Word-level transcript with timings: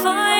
find 0.00 0.31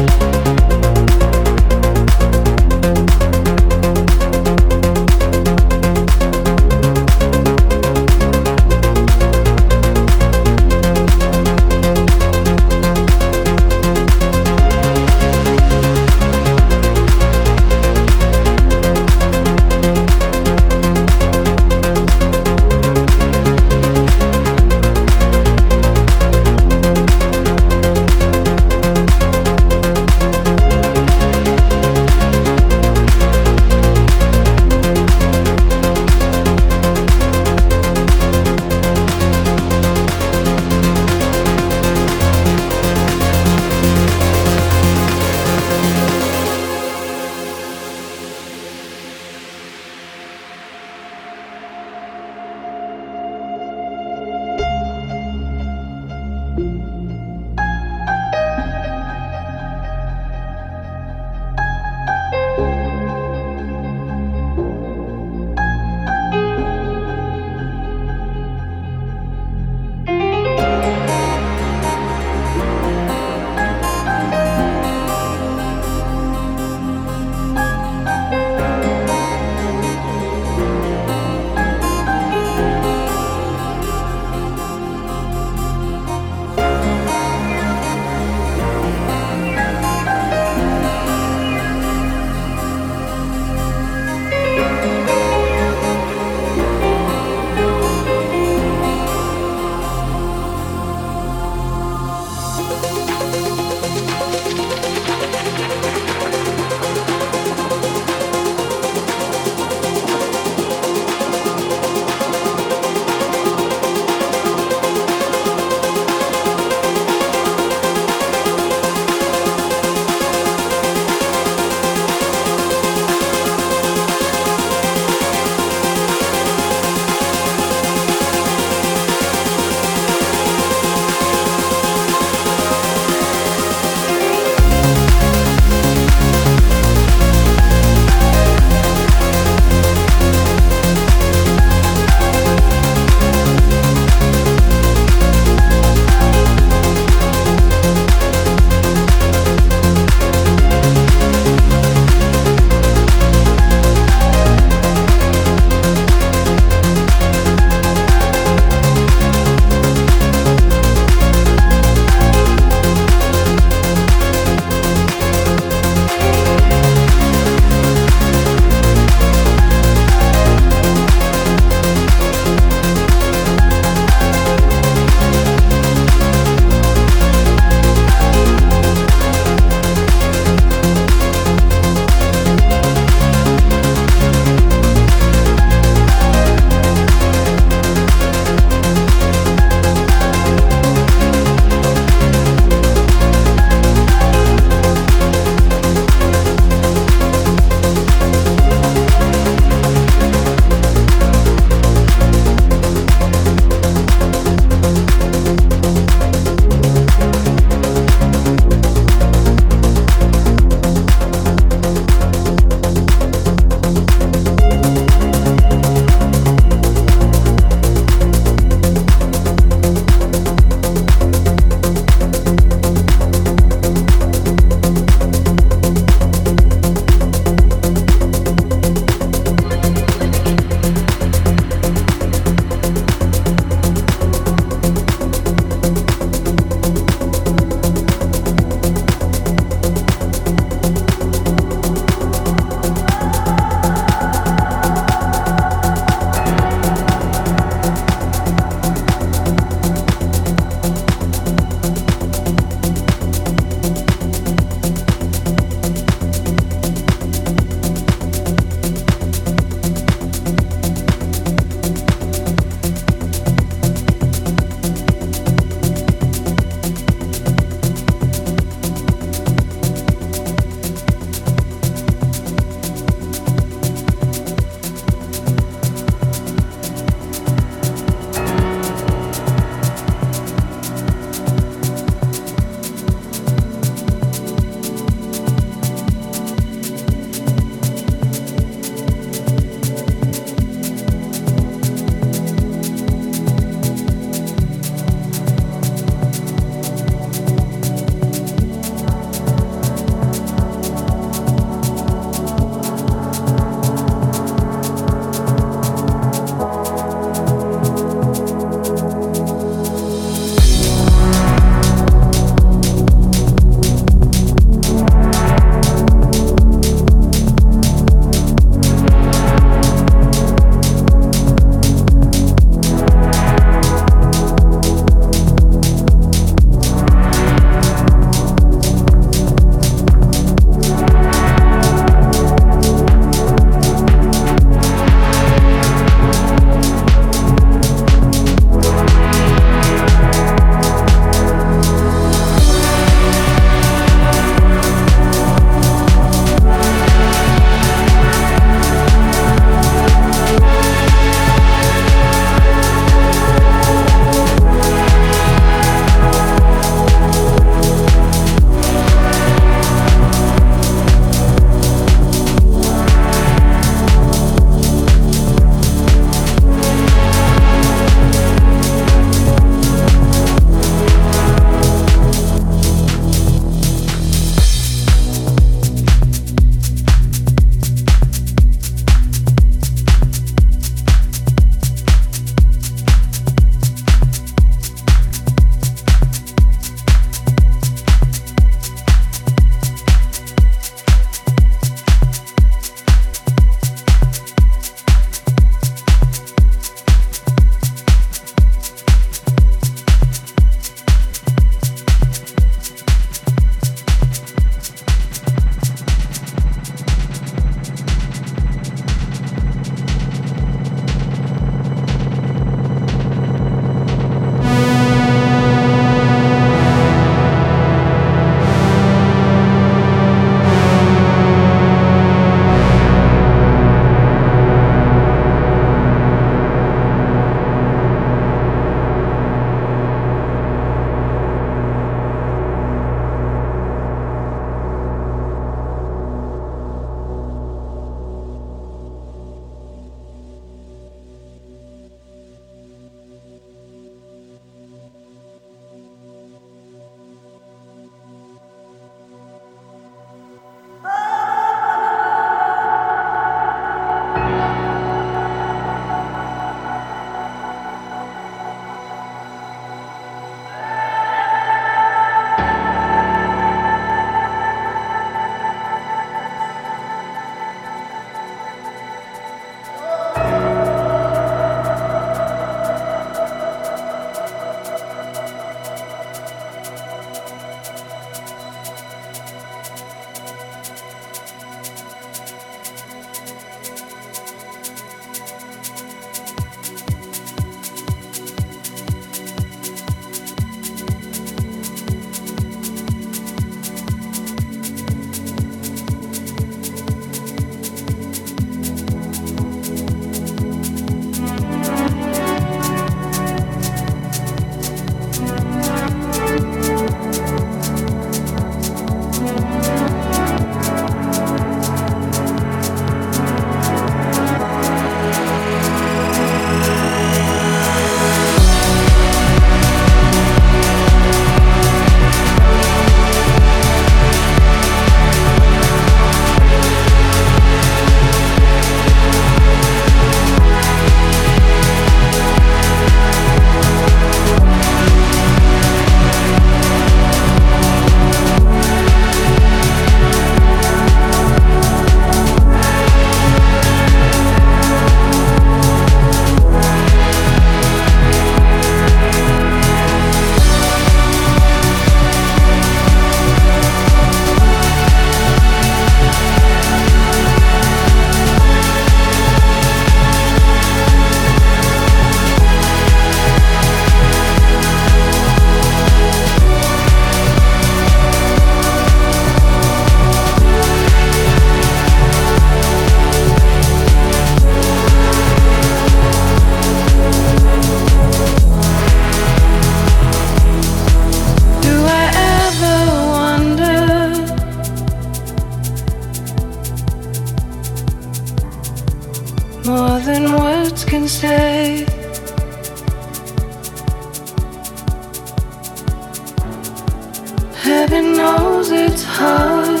Heaven 598.10 598.32
knows 598.38 598.90
it's 598.90 599.22
hard. 599.22 600.00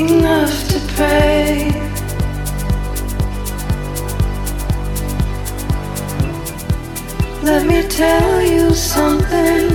Enough 0.00 0.68
to 0.70 0.80
pray. 0.96 1.70
Let 7.44 7.64
me 7.68 7.82
tell 7.88 8.42
you 8.42 8.74
something. 8.74 9.68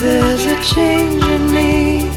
There's 0.00 0.46
a 0.46 0.60
change 0.64 1.22
in 1.22 1.52
me. 1.52 2.07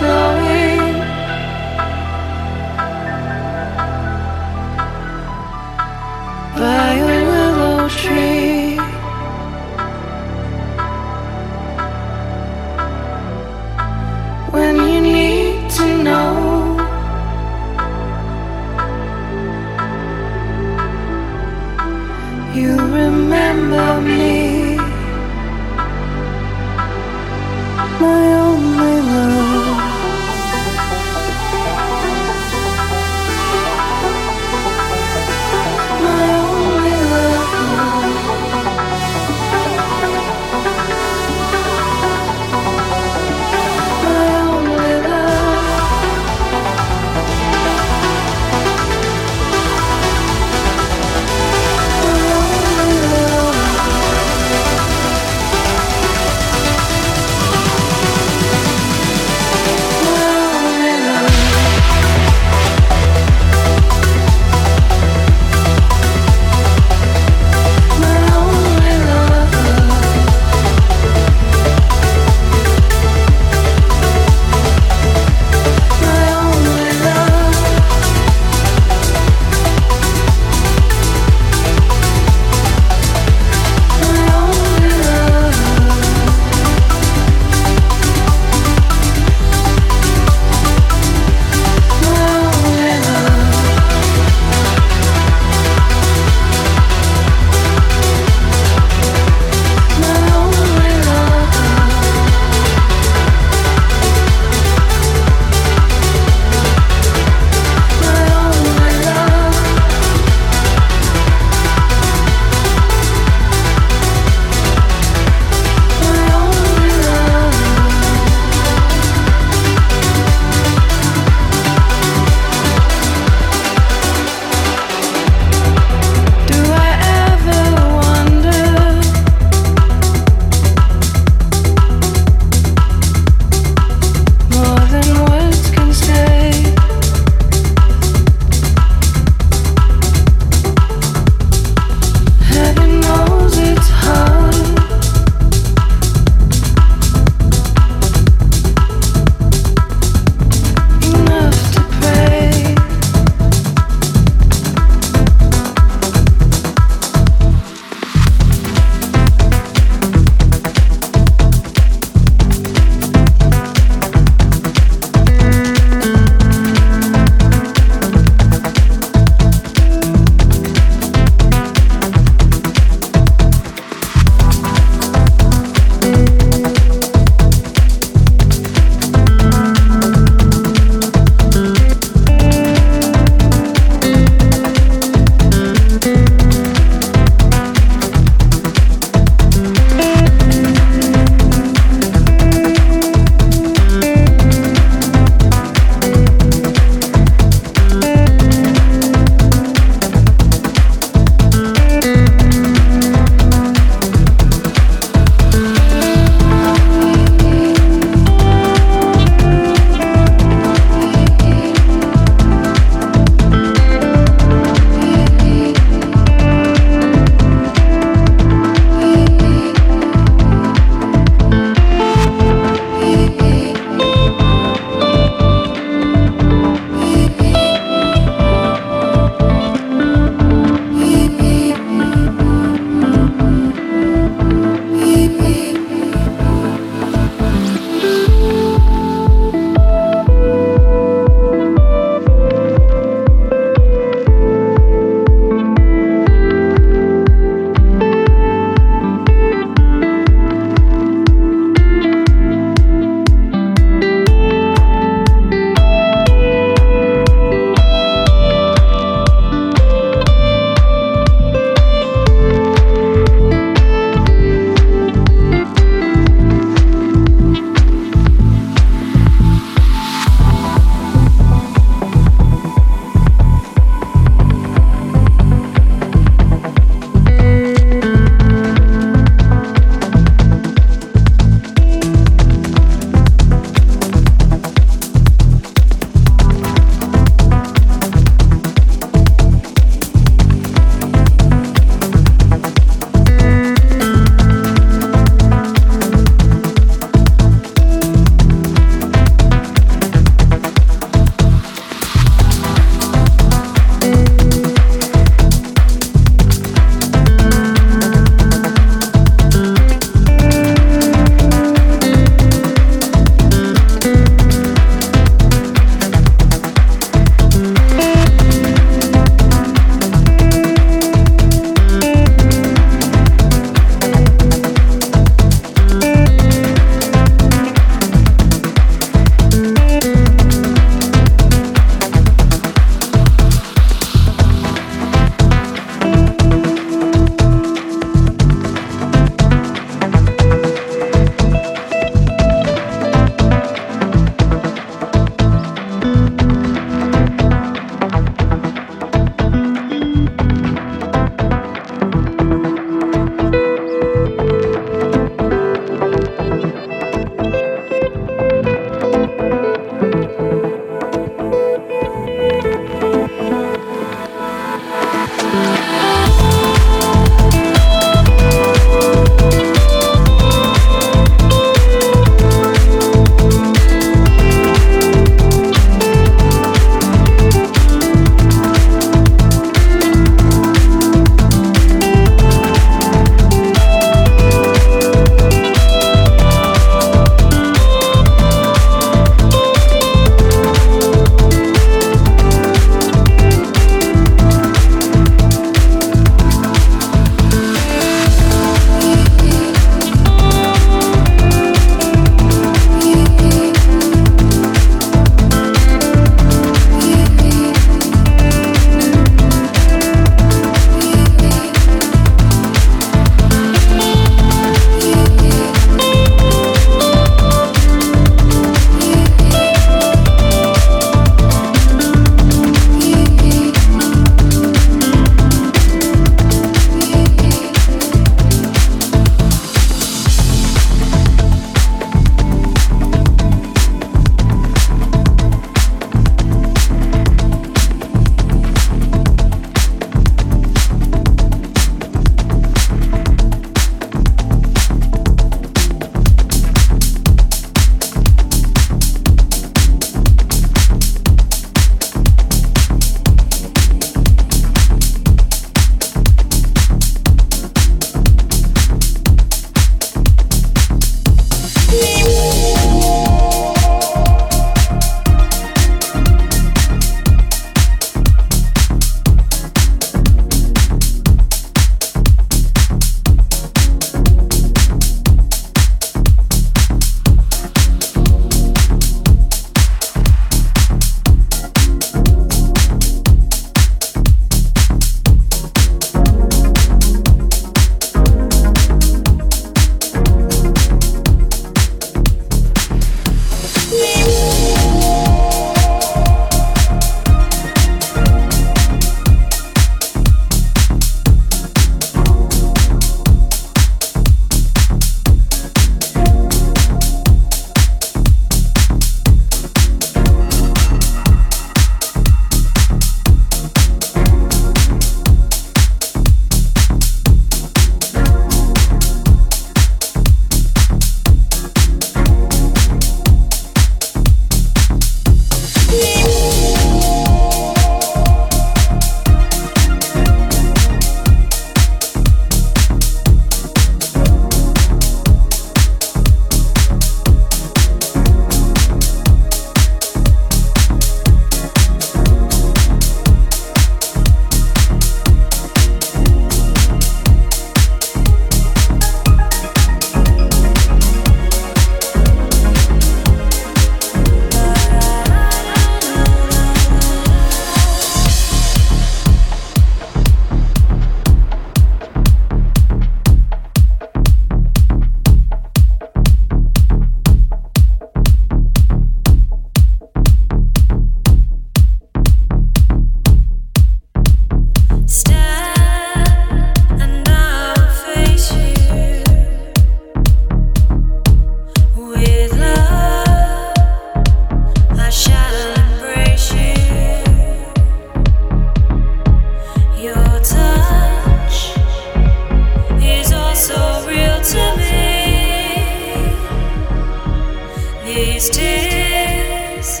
tears 598.56 600.00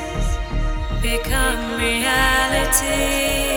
become 1.02 1.76
reality. 1.78 3.55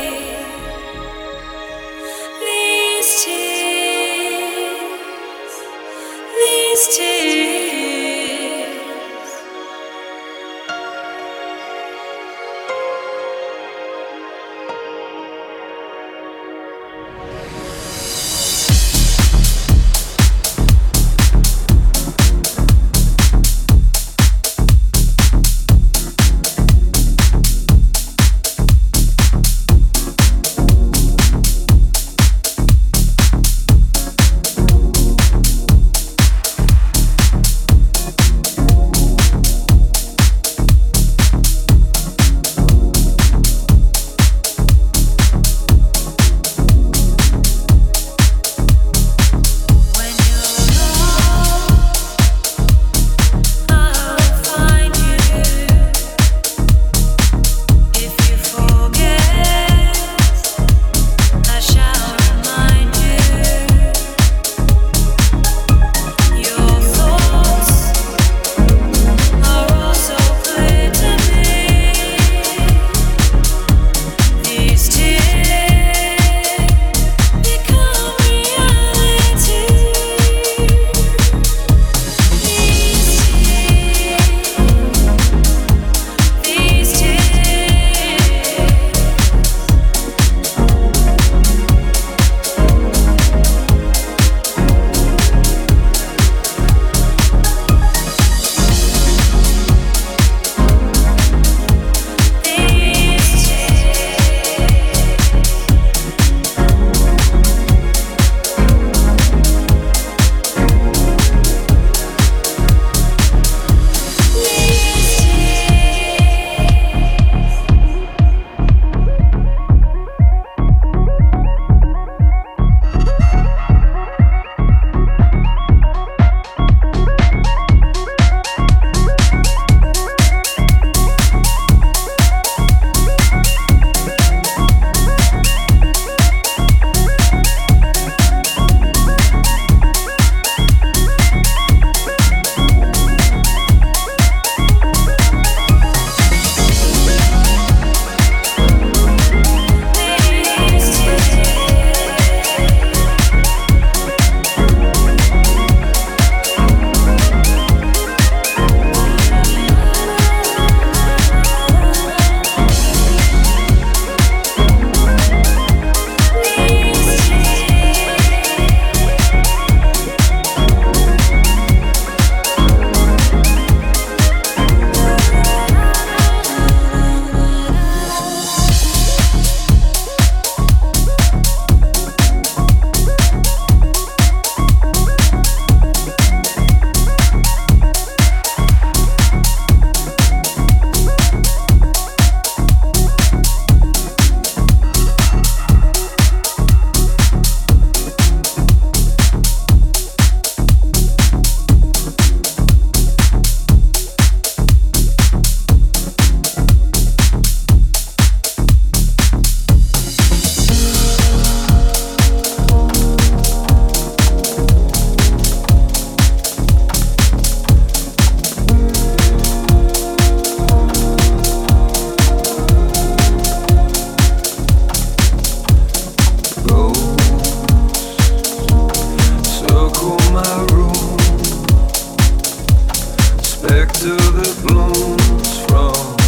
back 233.62 233.92
to 233.92 234.16
the 234.16 234.66
blooms 234.66 235.60
from 235.66 236.19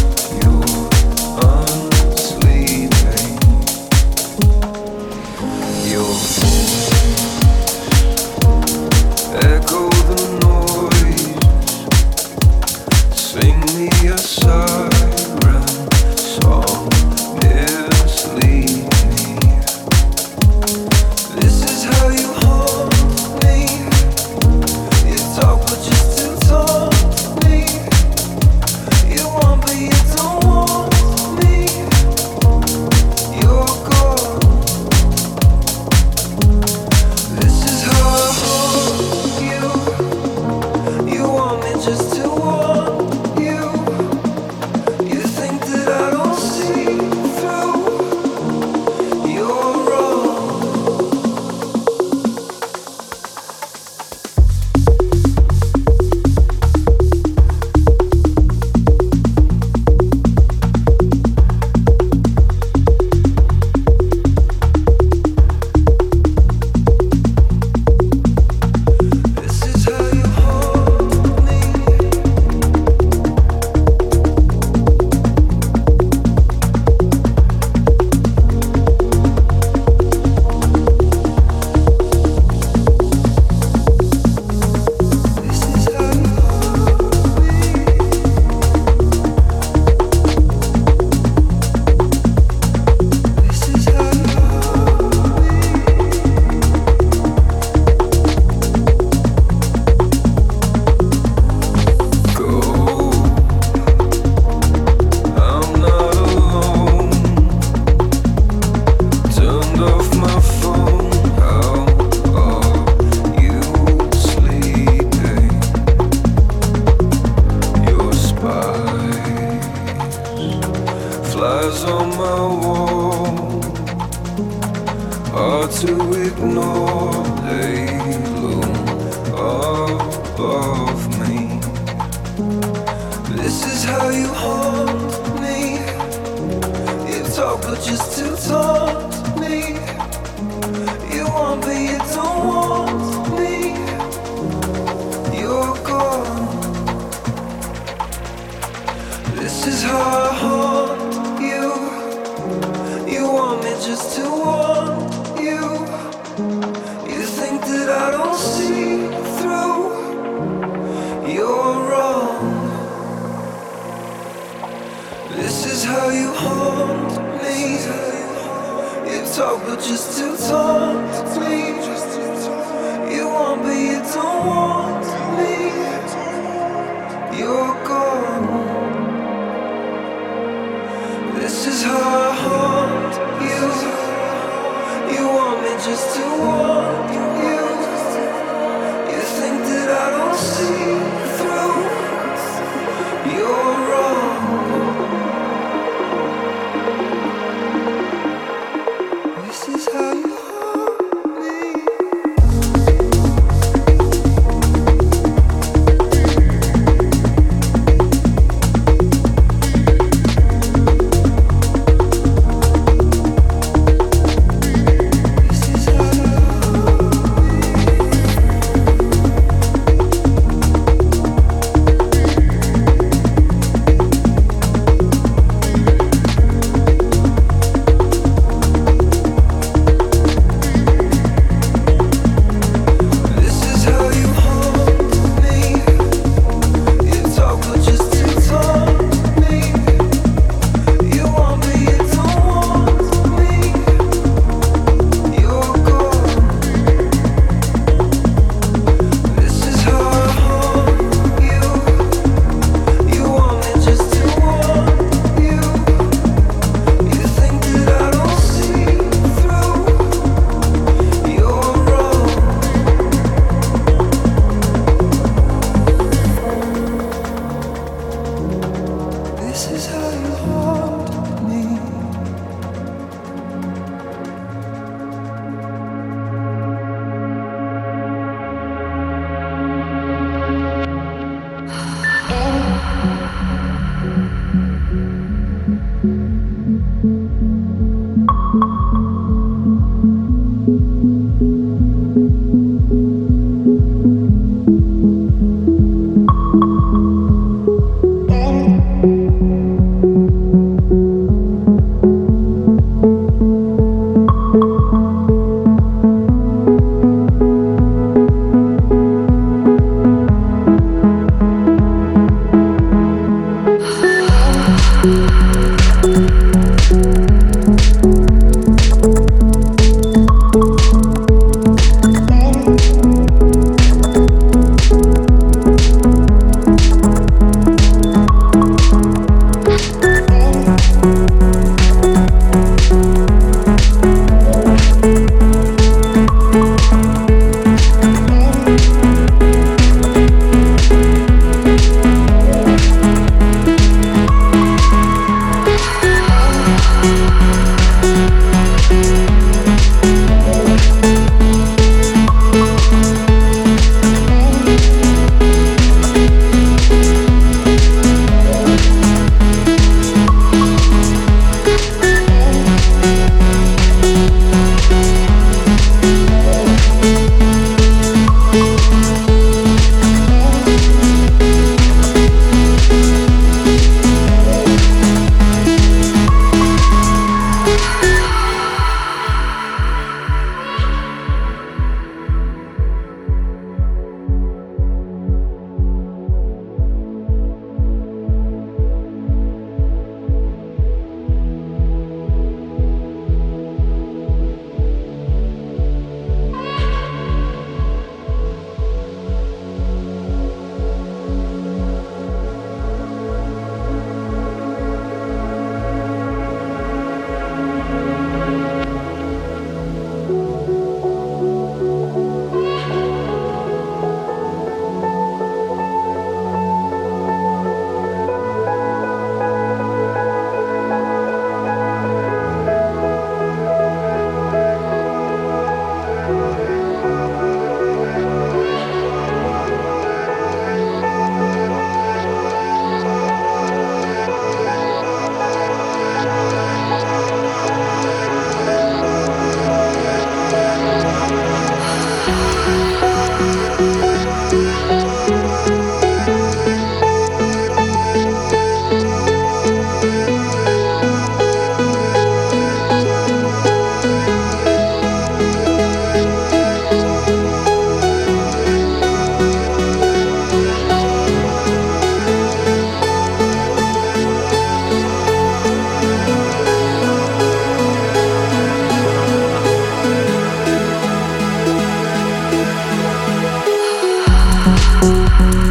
you. 475.02 475.61